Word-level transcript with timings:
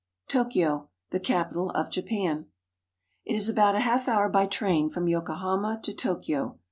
TOKYO, 0.29 0.89
THE 1.11 1.19
CAPITAL 1.19 1.69
OF 1.69 1.91
JAPAN 1.91 2.47
IT 3.23 3.35
is 3.35 3.47
about 3.47 3.75
a 3.75 3.81
half 3.81 4.07
hour 4.07 4.29
by 4.29 4.47
train 4.47 4.89
from 4.89 5.07
Yokohama 5.07 5.79
to 5.83 5.93
Tokyo. 5.93 6.57